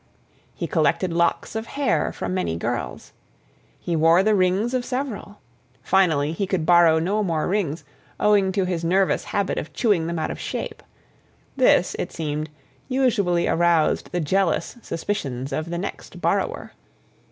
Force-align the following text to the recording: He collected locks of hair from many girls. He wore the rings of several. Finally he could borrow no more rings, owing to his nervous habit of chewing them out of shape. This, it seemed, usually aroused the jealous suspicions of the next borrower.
He 0.55 0.65
collected 0.65 1.13
locks 1.13 1.55
of 1.55 1.67
hair 1.67 2.11
from 2.11 2.33
many 2.33 2.55
girls. 2.57 3.13
He 3.79 3.95
wore 3.95 4.23
the 4.23 4.33
rings 4.33 4.73
of 4.73 4.83
several. 4.83 5.41
Finally 5.83 6.31
he 6.31 6.47
could 6.47 6.65
borrow 6.65 6.97
no 6.97 7.21
more 7.21 7.47
rings, 7.47 7.83
owing 8.19 8.51
to 8.53 8.65
his 8.65 8.83
nervous 8.83 9.25
habit 9.25 9.59
of 9.59 9.73
chewing 9.73 10.07
them 10.07 10.17
out 10.17 10.31
of 10.31 10.39
shape. 10.39 10.81
This, 11.55 11.95
it 11.99 12.11
seemed, 12.11 12.49
usually 12.89 13.47
aroused 13.47 14.11
the 14.11 14.19
jealous 14.21 14.75
suspicions 14.81 15.53
of 15.53 15.69
the 15.69 15.77
next 15.77 16.19
borrower. 16.19 16.71